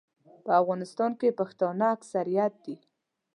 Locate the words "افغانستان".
0.61-1.11